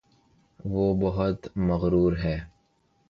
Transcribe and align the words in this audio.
وہ 0.59 0.93
بہت 1.01 1.47
مغرور 1.57 2.13
ہےـ 2.23 2.37